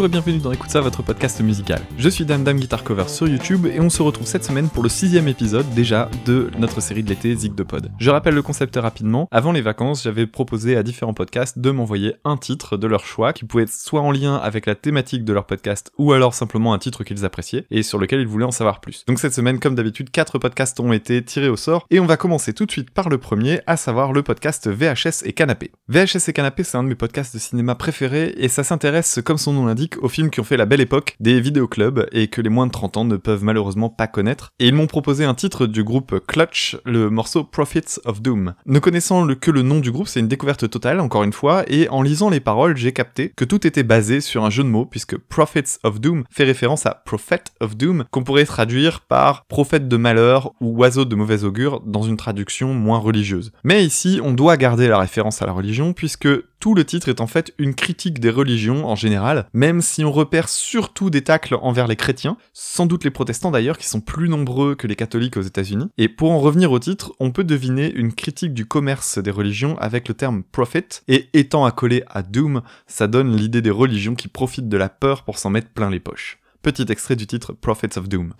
[0.00, 1.82] Bonjour et bienvenue dans Écoute ça, votre podcast musical.
[1.98, 4.82] Je suis Dame Dame Guitar Cover sur YouTube et on se retrouve cette semaine pour
[4.82, 7.90] le sixième épisode déjà de notre série de l'été Zig de Pod.
[7.98, 9.28] Je rappelle le concept rapidement.
[9.30, 13.34] Avant les vacances, j'avais proposé à différents podcasts de m'envoyer un titre de leur choix
[13.34, 16.72] qui pouvait être soit en lien avec la thématique de leur podcast ou alors simplement
[16.72, 19.04] un titre qu'ils appréciaient et sur lequel ils voulaient en savoir plus.
[19.06, 22.16] Donc cette semaine, comme d'habitude, quatre podcasts ont été tirés au sort et on va
[22.16, 25.72] commencer tout de suite par le premier, à savoir le podcast VHS et Canapé.
[25.88, 29.36] VHS et Canapé, c'est un de mes podcasts de cinéma préférés et ça s'intéresse, comme
[29.36, 32.40] son nom l'indique, aux films qui ont fait la belle époque des vidéoclubs et que
[32.40, 34.52] les moins de 30 ans ne peuvent malheureusement pas connaître.
[34.58, 38.54] Et ils m'ont proposé un titre du groupe Clutch, le morceau Prophets of Doom.
[38.66, 41.88] Ne connaissant que le nom du groupe, c'est une découverte totale, encore une fois, et
[41.88, 44.86] en lisant les paroles, j'ai capté que tout était basé sur un jeu de mots,
[44.86, 49.88] puisque Prophets of Doom fait référence à Prophet of Doom, qu'on pourrait traduire par prophète
[49.88, 53.52] de malheur ou oiseau de mauvais augure dans une traduction moins religieuse.
[53.64, 56.28] Mais ici, on doit garder la référence à la religion, puisque
[56.60, 60.12] tout le titre est en fait une critique des religions en général, même si on
[60.12, 64.28] repère surtout des tacles envers les chrétiens, sans doute les protestants d'ailleurs, qui sont plus
[64.28, 65.90] nombreux que les catholiques aux États-Unis.
[65.98, 69.78] Et pour en revenir au titre, on peut deviner une critique du commerce des religions
[69.78, 74.28] avec le terme prophet, et étant accolé à Doom, ça donne l'idée des religions qui
[74.28, 76.38] profitent de la peur pour s'en mettre plein les poches.
[76.62, 78.34] Petit extrait du titre Prophets of Doom.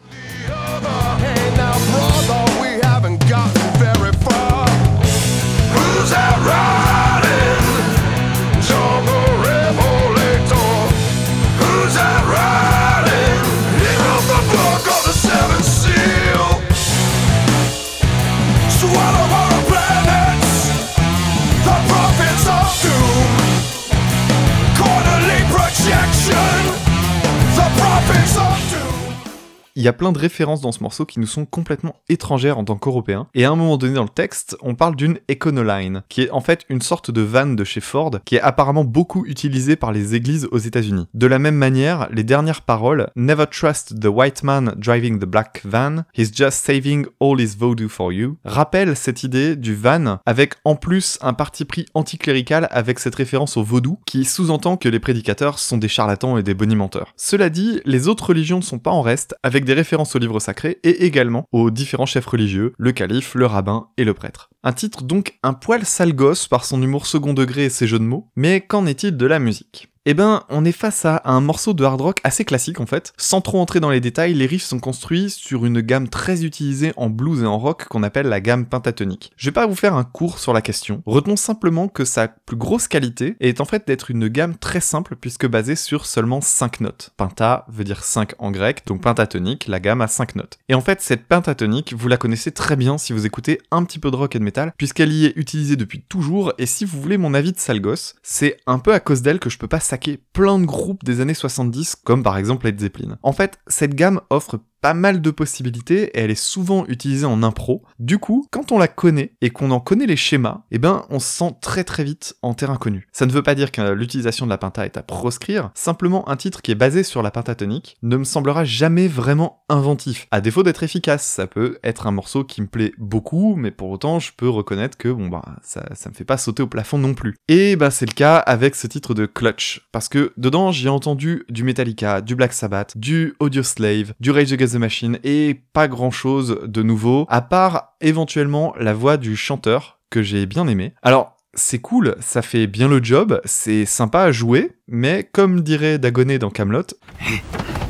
[29.80, 32.64] Il y a plein de références dans ce morceau qui nous sont complètement étrangères en
[32.64, 33.28] tant qu'Européens.
[33.32, 36.42] Et à un moment donné dans le texte, on parle d'une Econoline, qui est en
[36.42, 40.14] fait une sorte de van de chez Ford, qui est apparemment beaucoup utilisée par les
[40.14, 41.06] églises aux États-Unis.
[41.14, 45.62] De la même manière, les dernières paroles Never trust the white man driving the black
[45.64, 50.56] van, he's just saving all his voodoo for you, rappellent cette idée du van avec
[50.66, 55.00] en plus un parti pris anticlérical avec cette référence au vaudou qui sous-entend que les
[55.00, 57.14] prédicateurs sont des charlatans et des bonimenteurs.
[57.16, 60.78] Cela dit, les autres religions ne sont pas en reste avec références aux livres sacrés
[60.82, 64.50] et également aux différents chefs religieux, le calife, le rabbin et le prêtre.
[64.62, 67.98] Un titre donc un poil sale gosse par son humour second degré et ses jeux
[67.98, 69.88] de mots, mais qu'en est-il de la musique?
[70.06, 73.12] Eh ben, on est face à un morceau de hard rock assez classique en fait.
[73.18, 76.94] Sans trop entrer dans les détails, les riffs sont construits sur une gamme très utilisée
[76.96, 79.30] en blues et en rock qu'on appelle la gamme pentatonique.
[79.36, 81.02] Je vais pas vous faire un cours sur la question.
[81.04, 85.16] Retenons simplement que sa plus grosse qualité est en fait d'être une gamme très simple
[85.16, 87.10] puisque basée sur seulement 5 notes.
[87.18, 90.58] Penta veut dire 5 en grec, donc pentatonique, la gamme a 5 notes.
[90.70, 93.98] Et en fait, cette pentatonique, vous la connaissez très bien si vous écoutez un petit
[93.98, 96.98] peu de rock et de métal, puisqu'elle y est utilisée depuis toujours, et si vous
[97.02, 97.82] voulez mon avis de sale
[98.22, 101.20] c'est un peu à cause d'elle que je peux pas saquer plein de groupes des
[101.20, 103.18] années 70, comme par exemple Led Zeppelin.
[103.22, 107.42] En fait, cette gamme offre pas mal de possibilités et elle est souvent utilisée en
[107.42, 107.82] impro.
[107.98, 111.18] Du coup, quand on la connaît et qu'on en connaît les schémas, eh ben on
[111.18, 113.06] se sent très très vite en terrain connu.
[113.12, 116.36] Ça ne veut pas dire que l'utilisation de la penta est à proscrire, simplement un
[116.36, 120.26] titre qui est basé sur la pentatonique ne me semblera jamais vraiment inventif.
[120.30, 123.90] À défaut d'être efficace, ça peut être un morceau qui me plaît beaucoup, mais pour
[123.90, 126.98] autant je peux reconnaître que bon bah ça, ça me fait pas sauter au plafond
[126.98, 127.36] non plus.
[127.48, 131.44] Et bah c'est le cas avec ce titre de Clutch, parce que dedans j'ai entendu
[131.48, 135.88] du Metallica, du Black Sabbath, du Audio Slave, du Rage Against the Machine et pas
[135.88, 140.94] grand chose de nouveau, à part éventuellement la voix du chanteur que j'ai bien aimé.
[141.02, 145.98] Alors, c'est cool, ça fait bien le job, c'est sympa à jouer, mais comme dirait
[145.98, 146.86] Dagonet dans Camelot.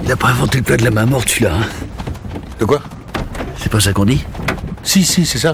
[0.02, 1.56] Il a pas inventé le plat de la main morte, celui-là.
[1.56, 1.66] Hein
[2.58, 2.82] de quoi?
[3.56, 4.24] C'est pas ça qu'on dit?
[4.82, 5.52] Si, si, c'est ça.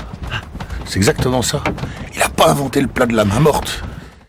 [0.85, 1.63] C'est exactement ça.
[2.15, 3.83] Il a pas inventé le plat de la main morte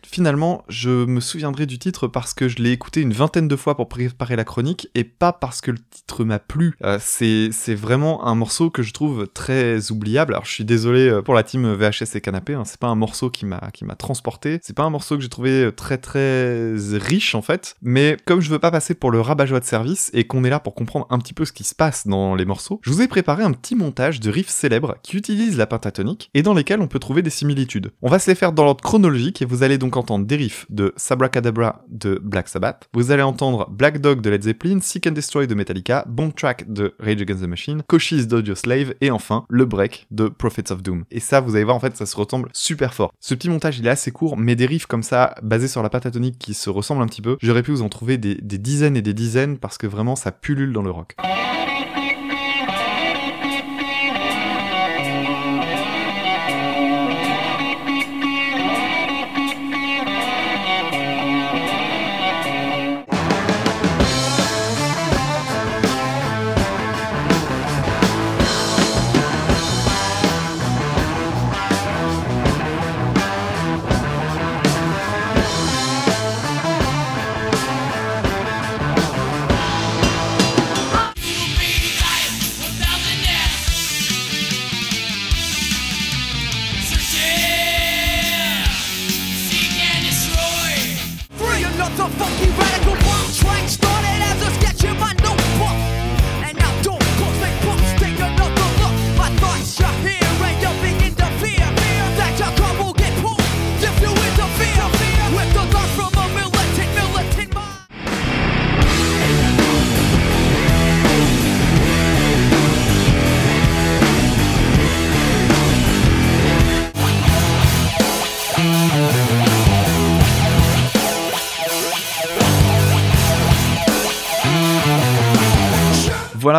[0.09, 3.75] finalement, je me souviendrai du titre parce que je l'ai écouté une vingtaine de fois
[3.75, 6.75] pour préparer la chronique et pas parce que le titre m'a plu.
[6.83, 10.33] Euh, c'est, vraiment un morceau que je trouve très oubliable.
[10.33, 12.95] Alors, je suis désolé euh, pour la team VHS et Canapé, hein, c'est pas un
[12.95, 13.59] morceau qui m'a,
[13.97, 14.59] transporté.
[14.61, 17.75] C'est pas un morceau que j'ai trouvé très très riche en fait.
[17.81, 20.59] Mais comme je veux pas passer pour le rabat-joie de service et qu'on est là
[20.59, 23.07] pour comprendre un petit peu ce qui se passe dans les morceaux, je vous ai
[23.07, 26.87] préparé un petit montage de riffs célèbres qui utilisent la pentatonique et dans lesquels on
[26.87, 27.91] peut trouver des similitudes.
[28.01, 30.65] On va se les faire dans l'ordre chronologique et vous allez donc entendre des riffs
[30.69, 35.11] de Sabracadabra de Black Sabbath, vous allez entendre Black Dog de Led Zeppelin, Seek and
[35.11, 39.45] Destroy de Metallica, Bomb Track de Rage Against the Machine, Cochise d'Audio Slave et enfin
[39.49, 41.05] le break de Prophets of Doom.
[41.11, 43.13] Et ça, vous allez voir, en fait, ça se ressemble super fort.
[43.19, 45.89] Ce petit montage, il est assez court, mais des riffs comme ça, basés sur la
[45.89, 48.97] pentatonique qui se ressemblent un petit peu, j'aurais pu vous en trouver des, des dizaines
[48.97, 51.15] et des dizaines parce que vraiment ça pullule dans le rock.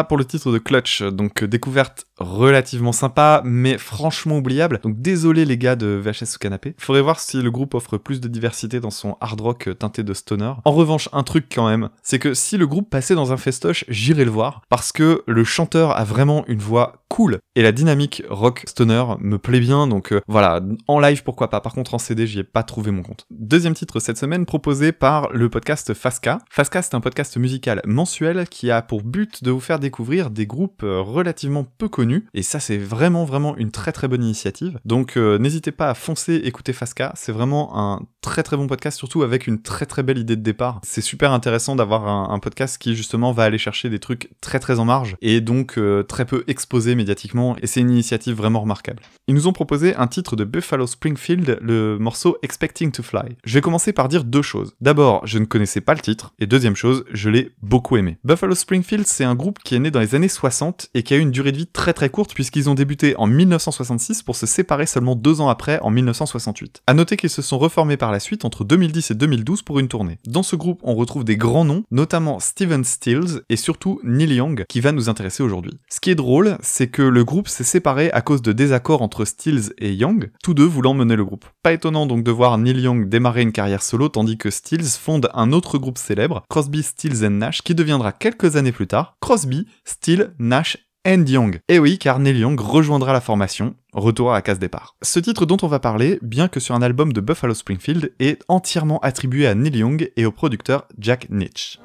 [0.04, 4.80] Pour le titre de Clutch, donc découverte relativement sympa, mais franchement oubliable.
[4.82, 6.74] Donc désolé les gars de VHS sous canapé.
[6.78, 10.14] Faudrait voir si le groupe offre plus de diversité dans son hard rock teinté de
[10.14, 10.52] stoner.
[10.64, 13.84] En revanche, un truc quand même, c'est que si le groupe passait dans un festoche,
[13.88, 18.22] j'irais le voir, parce que le chanteur a vraiment une voix cool, et la dynamique
[18.28, 21.98] rock stoner me plaît bien, donc euh, voilà, en live pourquoi pas, par contre en
[21.98, 23.26] CD j'y ai pas trouvé mon compte.
[23.30, 26.38] Deuxième titre cette semaine proposé par le podcast Fasca.
[26.50, 30.46] Fasca c'est un podcast musical mensuel qui a pour but de vous faire découvrir des
[30.46, 34.78] groupes euh, relativement peu connus, et ça c'est vraiment vraiment une très très bonne initiative,
[34.84, 38.98] donc euh, n'hésitez pas à foncer écouter Fasca, c'est vraiment un très très bon podcast,
[38.98, 40.82] surtout avec une très très belle idée de départ.
[40.84, 44.78] C'est super intéressant d'avoir un, podcast qui justement va aller chercher des trucs très très
[44.78, 49.02] en marge, et donc très peu exposé médiatiquement, et c'est une initiative vraiment remarquable.
[49.26, 53.36] Ils nous ont proposé un titre de Buffalo Springfield, le morceau Expecting to Fly.
[53.44, 54.74] Je vais commencer par dire deux choses.
[54.80, 58.18] D'abord, je ne connaissais pas le titre, et deuxième chose, je l'ai beaucoup aimé.
[58.24, 61.16] Buffalo Springfield, c'est un groupe qui est né dans les années 60 et qui a
[61.16, 64.46] eu une durée de vie très très courte puisqu'ils ont débuté en 1966 pour se
[64.46, 66.82] séparer seulement deux ans après, en 1968.
[66.86, 69.88] À noter qu'ils se sont reformés par la suite entre 2010 et 2012 pour une
[69.88, 70.18] tournée.
[70.26, 74.64] Dans ce groupe, on retrouve des grands noms, notamment Steven Stills et surtout Neil Young,
[74.68, 75.78] qui va nous intéresser aujourd'hui.
[75.88, 79.24] Ce qui est drôle, c'est que le groupe s'est séparé à cause de désaccords entre
[79.24, 81.46] Stills et Young, tous deux voulant mener le groupe.
[81.62, 85.28] Pas étonnant donc de voir Neil Young démarrer une carrière solo tandis que Stills fonde
[85.34, 90.30] un autre groupe célèbre, Crosby, Stills Nash, qui deviendra quelques années plus tard Crosby, Stills,
[90.38, 91.60] Nash and Young.
[91.68, 94.96] Et oui, car Neil Young rejoindra la formation, retour à la case départ.
[95.02, 98.42] Ce titre dont on va parler, bien que sur un album de Buffalo Springfield, est
[98.48, 101.78] entièrement attribué à Neil Young et au producteur Jack Nitch.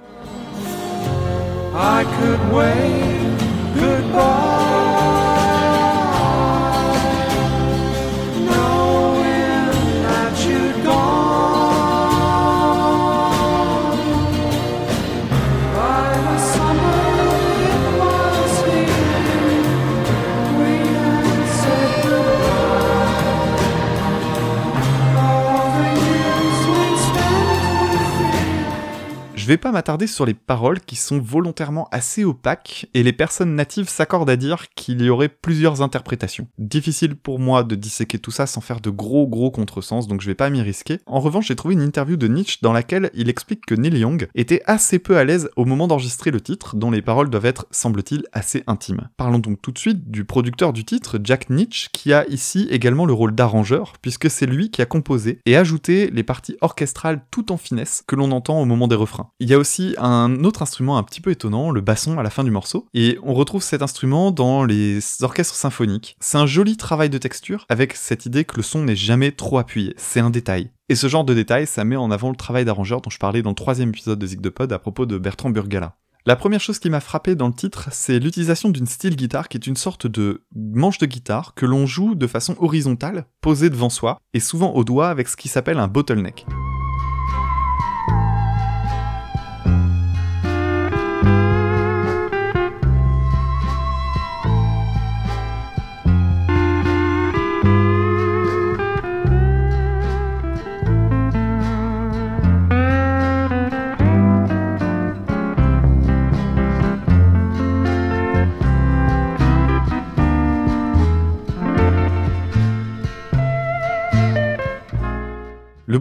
[29.43, 33.55] Je vais pas m'attarder sur les paroles qui sont volontairement assez opaques et les personnes
[33.55, 36.47] natives s'accordent à dire qu'il y aurait plusieurs interprétations.
[36.57, 40.27] Difficile pour moi de disséquer tout ça sans faire de gros gros contresens donc je
[40.27, 40.99] vais pas m'y risquer.
[41.07, 44.29] En revanche j'ai trouvé une interview de Nietzsche dans laquelle il explique que Neil Young
[44.33, 47.67] était assez peu à l'aise au moment d'enregistrer le titre dont les paroles doivent être
[47.69, 49.09] semble-t-il assez intimes.
[49.17, 53.05] Parlons donc tout de suite du producteur du titre, Jack Nietzsche, qui a ici également
[53.05, 57.51] le rôle d'arrangeur puisque c'est lui qui a composé et ajouté les parties orchestrales tout
[57.51, 59.31] en finesse que l'on entend au moment des refrains.
[59.39, 62.29] Il y a aussi un autre instrument un petit peu étonnant, le basson à la
[62.29, 66.15] fin du morceau, et on retrouve cet instrument dans les orchestres symphoniques.
[66.19, 69.57] C'est un joli travail de texture, avec cette idée que le son n'est jamais trop
[69.57, 70.69] appuyé, c'est un détail.
[70.87, 73.41] Et ce genre de détail, ça met en avant le travail d'arrangeur dont je parlais
[73.41, 75.95] dans le troisième épisode de Zig de Pod à propos de Bertrand Burgala.
[76.25, 79.57] La première chose qui m'a frappé dans le titre, c'est l'utilisation d'une style guitare qui
[79.57, 83.89] est une sorte de manche de guitare que l'on joue de façon horizontale, posée devant
[83.89, 86.45] soi, et souvent au doigt avec ce qui s'appelle un bottleneck.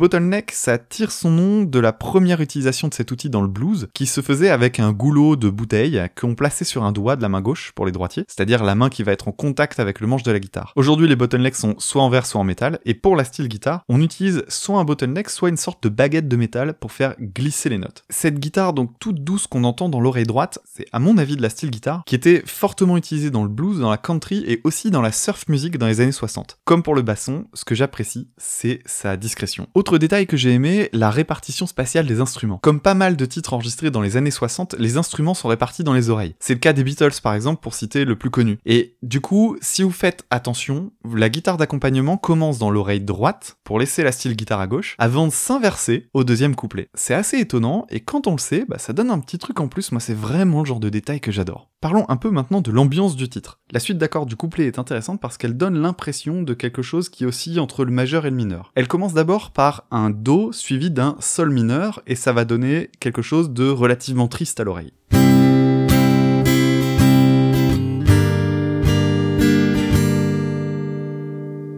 [0.02, 3.86] Bottleneck, ça tire son nom de la première utilisation de cet outil dans le blues,
[3.94, 7.28] qui se faisait avec un goulot de bouteille qu'on plaçait sur un doigt de la
[7.28, 10.08] main gauche pour les droitiers, c'est-à-dire la main qui va être en contact avec le
[10.08, 10.72] manche de la guitare.
[10.74, 13.84] Aujourd'hui, les bottlenecks sont soit en verre, soit en métal, et pour la style guitare,
[13.88, 17.68] on utilise soit un bottleneck, soit une sorte de baguette de métal pour faire glisser
[17.68, 18.02] les notes.
[18.10, 21.42] Cette guitare donc toute douce qu'on entend dans l'oreille droite, c'est à mon avis de
[21.42, 24.90] la style guitare, qui était fortement utilisée dans le blues, dans la country et aussi
[24.90, 26.58] dans la surf music dans les années 60.
[26.64, 29.68] Comme pour le basson, ce que j'apprécie, c'est sa discrétion.
[29.98, 32.58] Détail que j'ai aimé, la répartition spatiale des instruments.
[32.62, 35.92] Comme pas mal de titres enregistrés dans les années 60, les instruments sont répartis dans
[35.92, 36.34] les oreilles.
[36.40, 38.58] C'est le cas des Beatles par exemple pour citer le plus connu.
[38.66, 43.78] Et du coup, si vous faites attention, la guitare d'accompagnement commence dans l'oreille droite pour
[43.78, 46.88] laisser la style guitare à gauche avant de s'inverser au deuxième couplet.
[46.94, 49.68] C'est assez étonnant et quand on le sait, bah, ça donne un petit truc en
[49.68, 51.71] plus, moi c'est vraiment le genre de détail que j'adore.
[51.82, 53.58] Parlons un peu maintenant de l'ambiance du titre.
[53.72, 57.26] La suite d'accords du couplet est intéressante parce qu'elle donne l'impression de quelque chose qui
[57.26, 58.70] oscille entre le majeur et le mineur.
[58.76, 63.20] Elle commence d'abord par un Do suivi d'un Sol mineur et ça va donner quelque
[63.20, 64.92] chose de relativement triste à l'oreille.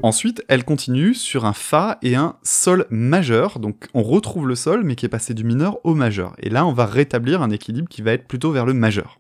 [0.03, 4.85] Ensuite, elle continue sur un Fa et un Sol majeur, donc on retrouve le Sol
[4.85, 6.35] mais qui est passé du mineur au majeur.
[6.41, 9.19] Et là, on va rétablir un équilibre qui va être plutôt vers le majeur.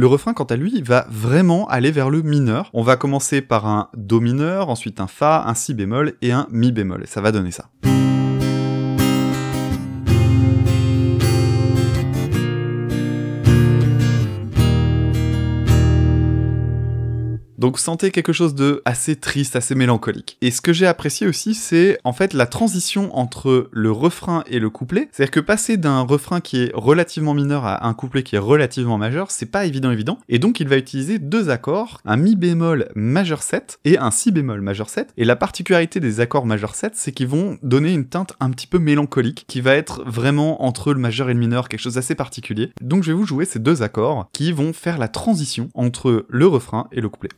[0.00, 2.70] Le refrain, quant à lui, va vraiment aller vers le mineur.
[2.72, 6.46] On va commencer par un Do mineur, ensuite un Fa, un Si bémol et un
[6.50, 7.02] Mi bémol.
[7.02, 7.66] Et ça va donner ça.
[17.60, 20.38] Donc sentez quelque chose de assez triste, assez mélancolique.
[20.40, 24.58] Et ce que j'ai apprécié aussi, c'est en fait la transition entre le refrain et
[24.58, 25.10] le couplet.
[25.12, 28.96] C'est-à-dire que passer d'un refrain qui est relativement mineur à un couplet qui est relativement
[28.96, 30.18] majeur, c'est pas évident évident.
[30.30, 34.32] Et donc il va utiliser deux accords, un mi bémol majeur 7 et un si
[34.32, 35.12] bémol majeur 7.
[35.18, 38.68] Et la particularité des accords majeur 7, c'est qu'ils vont donner une teinte un petit
[38.68, 42.14] peu mélancolique, qui va être vraiment entre le majeur et le mineur, quelque chose d'assez
[42.14, 42.72] particulier.
[42.80, 46.46] Donc je vais vous jouer ces deux accords qui vont faire la transition entre le
[46.46, 47.28] refrain et le couplet.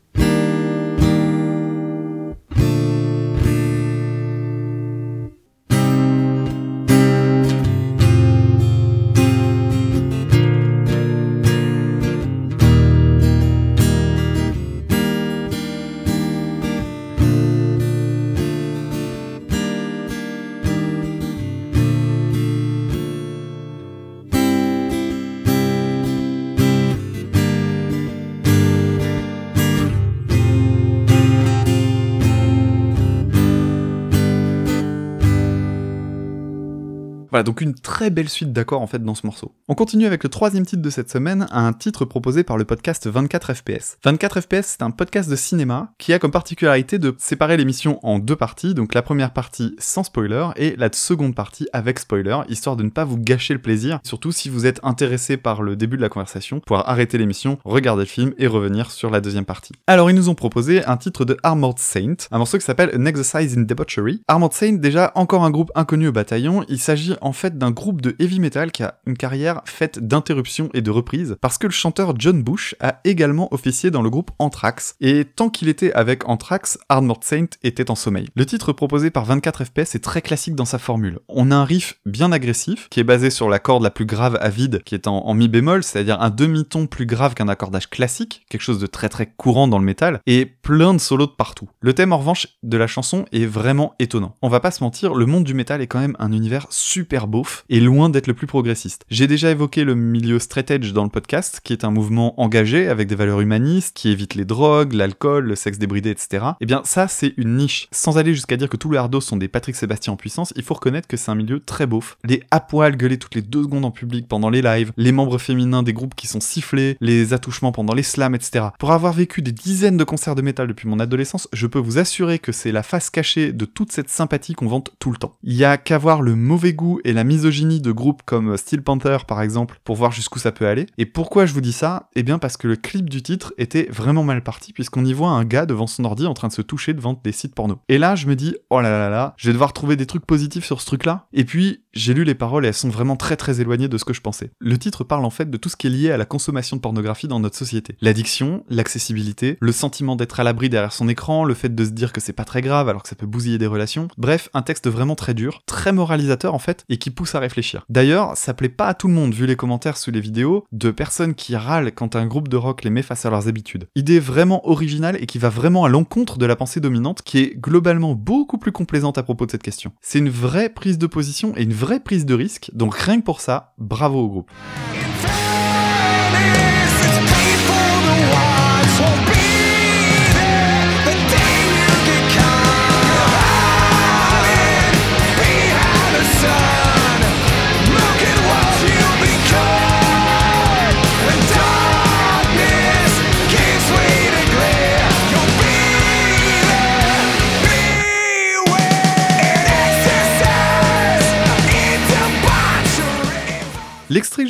[37.32, 39.54] Voilà, donc une très belle suite d'accords en fait dans ce morceau.
[39.66, 43.06] On continue avec le troisième titre de cette semaine, un titre proposé par le podcast
[43.06, 43.96] 24 FPS.
[44.04, 48.18] 24 FPS, c'est un podcast de cinéma qui a comme particularité de séparer l'émission en
[48.18, 52.76] deux parties, donc la première partie sans spoiler et la seconde partie avec spoiler, histoire
[52.76, 55.96] de ne pas vous gâcher le plaisir, surtout si vous êtes intéressé par le début
[55.96, 59.72] de la conversation, pouvoir arrêter l'émission, regarder le film et revenir sur la deuxième partie.
[59.86, 63.06] Alors ils nous ont proposé un titre de Armored Saint, un morceau qui s'appelle An
[63.06, 64.20] Exercise in Debauchery.
[64.28, 68.00] Armored Saint, déjà encore un groupe inconnu au bataillon, il s'agit en fait d'un groupe
[68.00, 71.72] de heavy metal qui a une carrière faite d'interruptions et de reprises, parce que le
[71.72, 76.28] chanteur John Bush a également officié dans le groupe Anthrax, et tant qu'il était avec
[76.28, 78.28] Anthrax, Armored Saint était en sommeil.
[78.34, 81.20] Le titre proposé par 24 FPS est très classique dans sa formule.
[81.28, 84.38] On a un riff bien agressif, qui est basé sur la corde la plus grave
[84.40, 88.44] à vide, qui est en, mi bémol, c'est-à-dire un demi-ton plus grave qu'un accordage classique,
[88.48, 91.68] quelque chose de très très courant dans le métal, et plein de solos de partout.
[91.80, 94.34] Le thème en revanche de la chanson est vraiment étonnant.
[94.42, 97.11] On va pas se mentir, le monde du métal est quand même un univers super
[97.20, 99.04] beauf, et loin d'être le plus progressiste.
[99.10, 102.88] J'ai déjà évoqué le milieu straight edge dans le podcast, qui est un mouvement engagé
[102.88, 106.44] avec des valeurs humanistes, qui évite les drogues, l'alcool, le sexe débridé, etc.
[106.60, 107.88] Eh bien ça, c'est une niche.
[107.92, 110.62] Sans aller jusqu'à dire que tous les hardos sont des Patrick Sébastien en puissance, il
[110.62, 112.16] faut reconnaître que c'est un milieu très beauf.
[112.24, 115.38] Les à poil gueuler toutes les deux secondes en public pendant les lives, les membres
[115.38, 118.66] féminins des groupes qui sont sifflés, les attouchements pendant les slams, etc.
[118.78, 121.98] Pour avoir vécu des dizaines de concerts de métal depuis mon adolescence, je peux vous
[121.98, 125.34] assurer que c'est la face cachée de toute cette sympathie qu'on vante tout le temps.
[125.42, 128.82] Il y a qu'à voir le mauvais goût et la misogynie de groupes comme Steel
[128.82, 130.86] Panther par exemple pour voir jusqu'où ça peut aller.
[130.98, 132.08] Et pourquoi je vous dis ça?
[132.14, 135.30] Eh bien parce que le clip du titre était vraiment mal parti puisqu'on y voit
[135.30, 137.78] un gars devant son ordi en train de se toucher devant des sites porno.
[137.88, 140.26] Et là je me dis oh là là là, je vais devoir trouver des trucs
[140.26, 141.26] positifs sur ce truc là.
[141.32, 144.04] Et puis j'ai lu les paroles et elles sont vraiment très très éloignées de ce
[144.04, 144.50] que je pensais.
[144.58, 146.80] Le titre parle en fait de tout ce qui est lié à la consommation de
[146.80, 147.96] pornographie dans notre société.
[148.00, 152.12] L'addiction, l'accessibilité, le sentiment d'être à l'abri derrière son écran, le fait de se dire
[152.12, 154.08] que c'est pas très grave alors que ça peut bousiller des relations.
[154.16, 157.84] Bref, un texte vraiment très dur, très moralisateur en fait, et qui pousse à réfléchir.
[157.88, 160.90] D'ailleurs, ça plaît pas à tout le monde vu les commentaires sous les vidéos de
[160.90, 163.86] personnes qui râlent quand un groupe de rock les met face à leurs habitudes.
[163.94, 167.56] Idée vraiment originale et qui va vraiment à l'encontre de la pensée dominante qui est
[167.56, 169.92] globalement beaucoup plus complaisante à propos de cette question.
[170.00, 173.24] C'est une vraie prise de position et une vraie prise de risque, donc rien que
[173.24, 174.50] pour ça, bravo au groupe.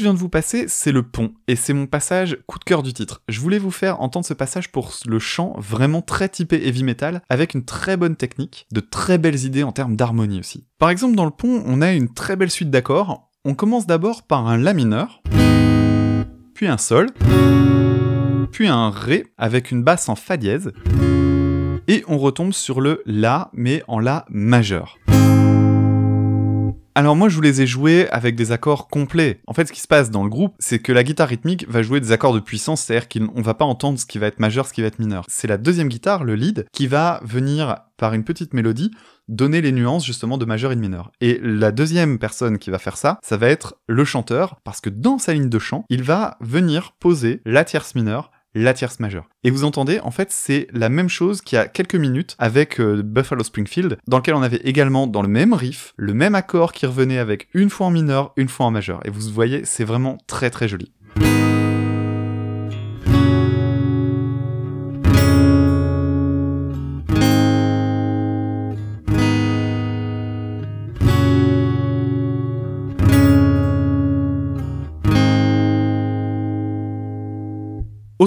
[0.03, 2.93] Je de vous passer, c'est le pont, et c'est mon passage coup de cœur du
[2.93, 3.23] titre.
[3.29, 7.23] Je voulais vous faire entendre ce passage pour le chant vraiment très typé heavy metal,
[7.29, 10.67] avec une très bonne technique, de très belles idées en termes d'harmonie aussi.
[10.79, 13.31] Par exemple, dans le pont, on a une très belle suite d'accords.
[13.45, 15.23] On commence d'abord par un La mineur,
[16.55, 17.11] puis un Sol,
[18.51, 20.73] puis un Ré avec une basse en Fa dièse,
[21.87, 24.99] et on retombe sur le La, mais en La majeur.
[26.95, 29.41] Alors moi je vous les ai joués avec des accords complets.
[29.47, 31.83] En fait ce qui se passe dans le groupe, c'est que la guitare rythmique va
[31.83, 34.67] jouer des accords de puissance, c'est-à-dire qu'on va pas entendre ce qui va être majeur,
[34.67, 35.25] ce qui va être mineur.
[35.29, 38.91] C'est la deuxième guitare, le lead, qui va venir par une petite mélodie
[39.29, 41.13] donner les nuances justement de majeur et de mineur.
[41.23, 44.91] Et la deuxième personne qui va faire ça, ça va être le chanteur, parce que
[44.91, 49.29] dans sa ligne de chant, il va venir poser la tierce mineure, la tierce majeure.
[49.45, 52.81] Et vous entendez, en fait, c'est la même chose qu'il y a quelques minutes avec
[52.81, 56.73] euh, Buffalo Springfield, dans lequel on avait également dans le même riff, le même accord
[56.73, 59.01] qui revenait avec une fois en mineur, une fois en majeur.
[59.05, 60.93] Et vous voyez, c'est vraiment très très joli.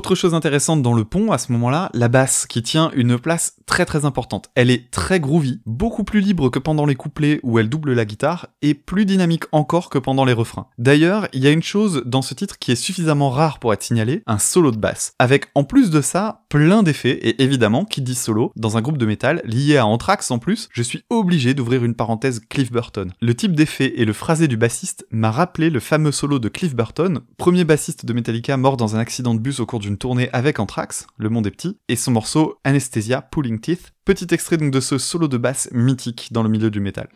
[0.06, 3.56] Autre chose intéressante dans le pont, à ce moment-là, la basse, qui tient une place
[3.66, 4.52] très très importante.
[4.54, 8.06] Elle est très groovy, beaucoup plus libre que pendant les couplets où elle double la
[8.06, 10.68] guitare, et plus dynamique encore que pendant les refrains.
[10.78, 13.82] D'ailleurs, il y a une chose dans ce titre qui est suffisamment rare pour être
[13.82, 15.16] signalée, un solo de basse.
[15.18, 18.98] Avec en plus de ça, plein d'effets, et évidemment, qui dit solo, dans un groupe
[18.98, 23.12] de métal, lié à Anthrax en plus, je suis obligé d'ouvrir une parenthèse Cliff Burton.
[23.20, 26.74] Le type d'effet et le phrasé du bassiste m'a rappelé le fameux solo de Cliff
[26.74, 29.98] Burton, premier bassiste de Metallica mort dans un accident de bus au cours du d'une
[29.98, 34.56] tournée avec Anthrax, Le Monde est petit, et son morceau Anesthesia Pulling Teeth, petit extrait
[34.56, 37.10] donc de ce solo de basse mythique dans le milieu du métal.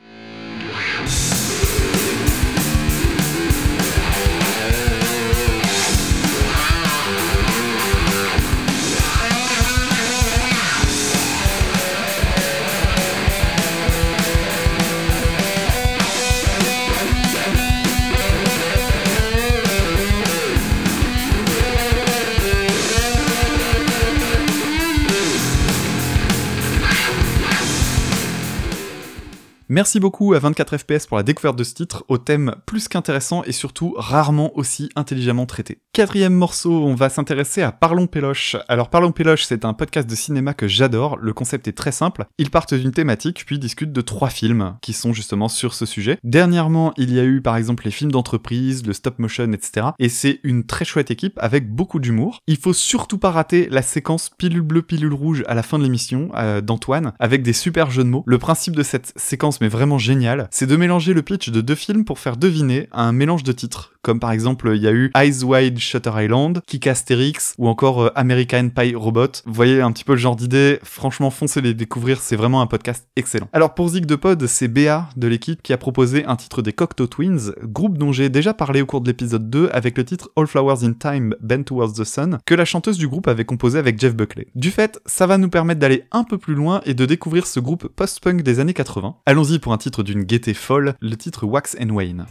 [29.71, 33.43] Merci beaucoup à 24 FPS pour la découverte de ce titre, au thème plus qu'intéressant
[33.43, 35.77] et surtout rarement aussi intelligemment traité.
[35.93, 38.55] Quatrième morceau, on va s'intéresser à Parlons Péloche.
[38.67, 42.25] Alors Parlons Péloche, c'est un podcast de cinéma que j'adore, le concept est très simple.
[42.39, 46.17] Ils partent d'une thématique puis discutent de trois films qui sont justement sur ce sujet.
[46.23, 49.89] Dernièrement, il y a eu par exemple les films d'entreprise, le stop motion, etc.
[49.99, 52.39] Et c'est une très chouette équipe avec beaucoup d'humour.
[52.47, 55.83] Il faut surtout pas rater la séquence pilule bleue, pilule rouge à la fin de
[55.83, 58.23] l'émission euh, d'Antoine avec des super jeux de mots.
[58.25, 61.75] Le principe de cette séquence mais vraiment génial, c'est de mélanger le pitch de deux
[61.75, 63.93] films pour faire deviner un mélange de titres.
[64.01, 68.01] Comme par exemple, il y a eu Eyes Wide Shutter Island, Kick Asterix ou encore
[68.03, 69.27] euh, American Pie Robot.
[69.45, 70.79] Vous voyez un petit peu le genre d'idée.
[70.83, 73.49] Franchement, foncez les découvrir, c'est vraiment un podcast excellent.
[73.51, 76.71] Alors pour Zig de Pod, c'est Béa de l'équipe qui a proposé un titre des
[76.71, 80.29] Cocteau Twins, groupe dont j'ai déjà parlé au cours de l'épisode 2 avec le titre
[80.37, 83.79] All Flowers in Time Bend Towards the Sun, que la chanteuse du groupe avait composé
[83.79, 84.47] avec Jeff Buckley.
[84.55, 87.59] Du fait, ça va nous permettre d'aller un peu plus loin et de découvrir ce
[87.59, 89.15] groupe post-punk des années 80.
[89.57, 92.27] Pour un titre d'une gaieté folle, le titre Wax and Wayne.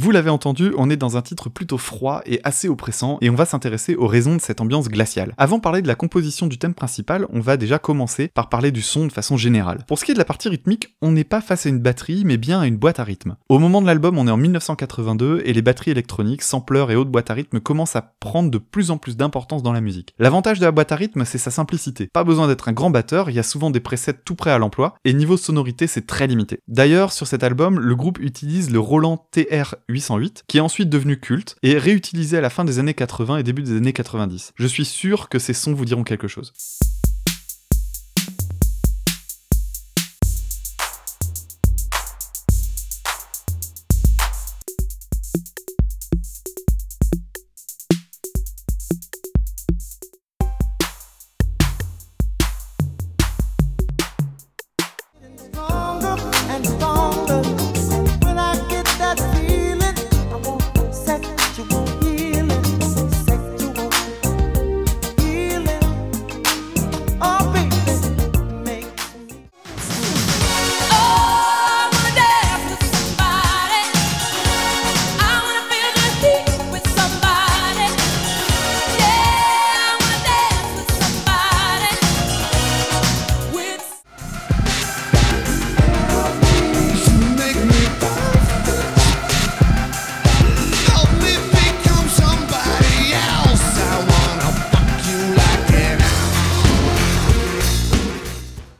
[0.00, 3.34] Vous l'avez entendu, on est dans un titre plutôt froid et assez oppressant, et on
[3.34, 5.34] va s'intéresser aux raisons de cette ambiance glaciale.
[5.38, 8.70] Avant de parler de la composition du thème principal, on va déjà commencer par parler
[8.70, 9.84] du son de façon générale.
[9.88, 12.22] Pour ce qui est de la partie rythmique, on n'est pas face à une batterie,
[12.24, 13.34] mais bien à une boîte à rythme.
[13.48, 17.10] Au moment de l'album, on est en 1982, et les batteries électroniques, sampleurs et autres
[17.10, 20.14] boîtes à rythme commencent à prendre de plus en plus d'importance dans la musique.
[20.20, 22.06] L'avantage de la boîte à rythme, c'est sa simplicité.
[22.06, 24.58] Pas besoin d'être un grand batteur, il y a souvent des presets tout prêts à
[24.58, 26.60] l'emploi, et niveau sonorité, c'est très limité.
[26.68, 31.18] D'ailleurs, sur cet album, le groupe utilise le Roland TR 808, qui est ensuite devenu
[31.18, 34.52] culte et réutilisé à la fin des années 80 et début des années 90.
[34.54, 36.52] Je suis sûr que ces sons vous diront quelque chose.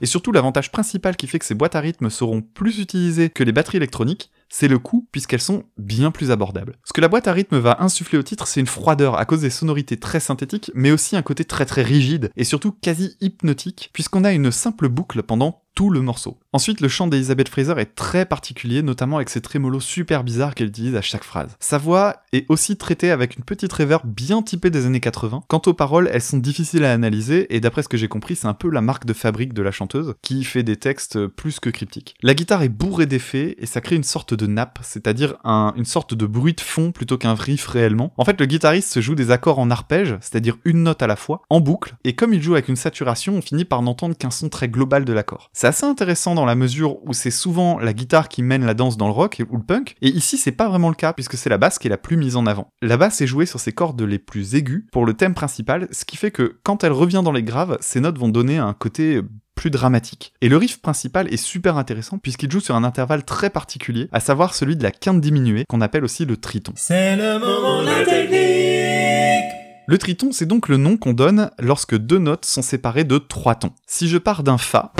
[0.08, 3.52] Surtout l'avantage principal qui fait que ces boîtes à rythme seront plus utilisées que les
[3.52, 6.76] batteries électroniques, c'est le coût puisqu'elles sont bien plus abordables.
[6.84, 9.42] Ce que la boîte à rythme va insuffler au titre, c'est une froideur à cause
[9.42, 13.90] des sonorités très synthétiques, mais aussi un côté très très rigide et surtout quasi hypnotique,
[13.92, 16.38] puisqu'on a une simple boucle pendant le morceau.
[16.52, 20.68] Ensuite, le chant d'Elizabeth Fraser est très particulier, notamment avec ses trémolos super bizarres qu'elle
[20.68, 21.56] utilise à chaque phrase.
[21.60, 25.44] Sa voix est aussi traitée avec une petite reverb bien typée des années 80.
[25.46, 28.48] Quant aux paroles, elles sont difficiles à analyser, et d'après ce que j'ai compris, c'est
[28.48, 31.70] un peu la marque de fabrique de la chanteuse, qui fait des textes plus que
[31.70, 32.16] cryptiques.
[32.22, 36.14] La guitare est bourrée d'effets, et ça crée une sorte de nappe, c'est-à-dire une sorte
[36.14, 38.12] de bruit de fond plutôt qu'un riff réellement.
[38.16, 41.16] En fait, le guitariste se joue des accords en arpège, c'est-à-dire une note à la
[41.16, 44.30] fois, en boucle, et comme il joue avec une saturation, on finit par n'entendre qu'un
[44.30, 48.28] son très global de l'accord assez intéressant dans la mesure où c'est souvent la guitare
[48.28, 50.88] qui mène la danse dans le rock ou le punk, et ici c'est pas vraiment
[50.88, 52.68] le cas puisque c'est la basse qui est la plus mise en avant.
[52.82, 56.04] La basse est jouée sur ses cordes les plus aiguës pour le thème principal, ce
[56.04, 59.20] qui fait que quand elle revient dans les graves, ces notes vont donner un côté
[59.54, 60.32] plus dramatique.
[60.40, 64.20] Et le riff principal est super intéressant puisqu'il joue sur un intervalle très particulier, à
[64.20, 66.72] savoir celui de la quinte diminuée, qu'on appelle aussi le triton.
[66.76, 69.52] C'est le moment de la technique
[69.88, 73.56] Le triton, c'est donc le nom qu'on donne lorsque deux notes sont séparées de trois
[73.56, 73.72] tons.
[73.86, 74.92] Si je pars d'un Fa,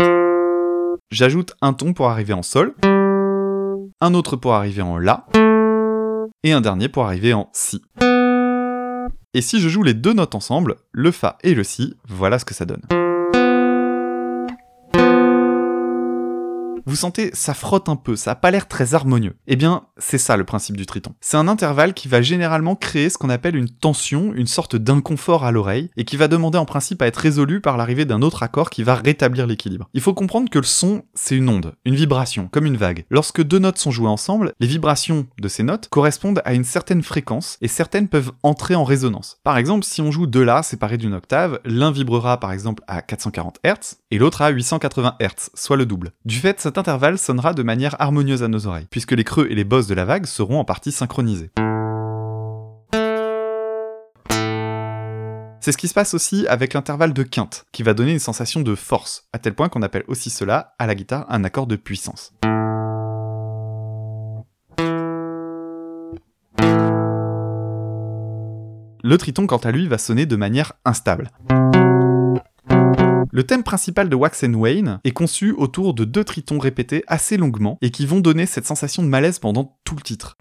[1.11, 5.25] J'ajoute un ton pour arriver en Sol, un autre pour arriver en La,
[6.43, 7.81] et un dernier pour arriver en Si.
[9.33, 12.45] Et si je joue les deux notes ensemble, le Fa et le Si, voilà ce
[12.45, 12.83] que ça donne.
[16.89, 19.37] Vous sentez, ça frotte un peu, ça a pas l'air très harmonieux.
[19.47, 21.13] Eh bien, c'est ça le principe du triton.
[21.21, 25.45] C'est un intervalle qui va généralement créer ce qu'on appelle une tension, une sorte d'inconfort
[25.45, 28.43] à l'oreille, et qui va demander en principe à être résolu par l'arrivée d'un autre
[28.43, 29.91] accord qui va rétablir l'équilibre.
[29.93, 33.05] Il faut comprendre que le son, c'est une onde, une vibration, comme une vague.
[33.11, 37.03] Lorsque deux notes sont jouées ensemble, les vibrations de ces notes correspondent à une certaine
[37.03, 39.37] fréquence, et certaines peuvent entrer en résonance.
[39.45, 43.03] Par exemple, si on joue deux La séparés d'une octave, l'un vibrera par exemple à
[43.03, 46.13] 440 Hz, et l'autre à 880 Hz, soit le double.
[46.25, 49.65] Du fait, intervalle sonnera de manière harmonieuse à nos oreilles, puisque les creux et les
[49.65, 51.51] bosses de la vague seront en partie synchronisés.
[55.61, 58.61] C'est ce qui se passe aussi avec l'intervalle de quinte, qui va donner une sensation
[58.61, 61.77] de force, à tel point qu'on appelle aussi cela, à la guitare, un accord de
[61.77, 62.33] puissance.
[69.03, 71.31] Le triton, quant à lui, va sonner de manière instable.
[73.31, 77.37] Le thème principal de Wax and Wayne est conçu autour de deux tritons répétés assez
[77.37, 80.37] longuement et qui vont donner cette sensation de malaise pendant tout le titre.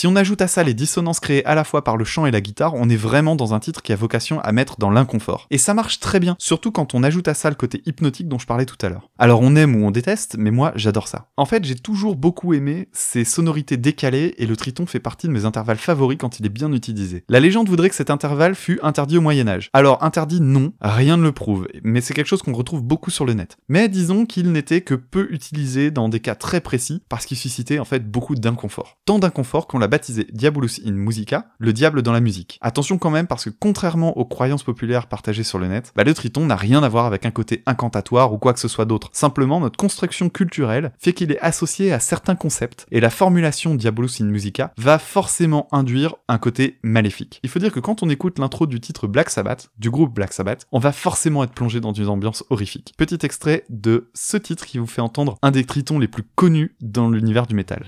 [0.00, 2.30] Si on ajoute à ça les dissonances créées à la fois par le chant et
[2.30, 5.46] la guitare, on est vraiment dans un titre qui a vocation à mettre dans l'inconfort.
[5.50, 8.38] Et ça marche très bien, surtout quand on ajoute à ça le côté hypnotique dont
[8.38, 9.10] je parlais tout à l'heure.
[9.18, 11.28] Alors on aime ou on déteste, mais moi j'adore ça.
[11.36, 15.32] En fait, j'ai toujours beaucoup aimé ces sonorités décalées et le triton fait partie de
[15.32, 17.22] mes intervalles favoris quand il est bien utilisé.
[17.28, 19.68] La légende voudrait que cet intervalle fût interdit au Moyen Âge.
[19.74, 23.26] Alors interdit non, rien ne le prouve, mais c'est quelque chose qu'on retrouve beaucoup sur
[23.26, 23.58] le net.
[23.68, 27.78] Mais disons qu'il n'était que peu utilisé dans des cas très précis parce qu'il suscitait
[27.78, 28.96] en fait beaucoup d'inconfort.
[29.04, 32.58] Tant d'inconfort qu'on l'a baptisé Diabolus in Musica, le diable dans la musique.
[32.62, 36.14] Attention quand même parce que contrairement aux croyances populaires partagées sur le net, bah, le
[36.14, 39.10] triton n'a rien à voir avec un côté incantatoire ou quoi que ce soit d'autre.
[39.12, 44.20] Simplement, notre construction culturelle fait qu'il est associé à certains concepts et la formulation Diabolus
[44.20, 47.40] in Musica va forcément induire un côté maléfique.
[47.42, 50.32] Il faut dire que quand on écoute l'intro du titre Black Sabbath, du groupe Black
[50.32, 52.94] Sabbath, on va forcément être plongé dans une ambiance horrifique.
[52.96, 56.76] Petit extrait de ce titre qui vous fait entendre un des tritons les plus connus
[56.80, 57.84] dans l'univers du métal.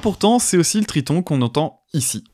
[0.00, 2.24] Pourtant, c'est aussi le triton qu'on entend ici.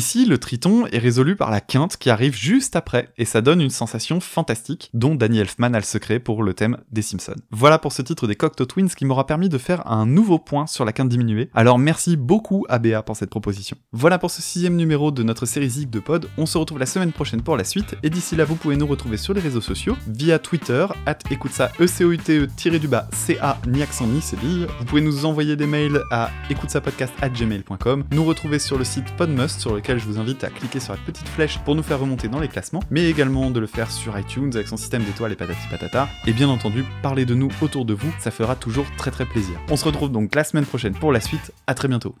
[0.00, 3.60] Ici, le triton est résolu par la quinte qui arrive juste après, et ça donne
[3.60, 7.34] une sensation fantastique, dont Danny Elfman a le secret pour le thème des Simpsons.
[7.50, 10.66] Voilà pour ce titre des Cocteau Twins qui m'aura permis de faire un nouveau point
[10.66, 13.76] sur la quinte diminuée, alors merci beaucoup à Béa pour cette proposition.
[13.92, 16.86] Voilà pour ce sixième numéro de notre série Zig de Pod, on se retrouve la
[16.86, 19.60] semaine prochaine pour la suite, et d'ici là vous pouvez nous retrouver sur les réseaux
[19.60, 24.66] sociaux, via Twitter, at écoute ça, e e du bas c-a, ni accent ni cédille,
[24.78, 28.84] vous pouvez nous envoyer des mails à écoute podcast at gmail.com, nous retrouver sur le
[28.84, 31.82] site Podmust sur lequel je vous invite à cliquer sur la petite flèche pour nous
[31.82, 35.02] faire remonter dans les classements, mais également de le faire sur iTunes avec son système
[35.04, 36.08] d'étoiles et patati patata.
[36.26, 39.54] Et bien entendu, parler de nous autour de vous, ça fera toujours très très plaisir.
[39.68, 41.52] On se retrouve donc la semaine prochaine pour la suite.
[41.66, 42.14] À très bientôt.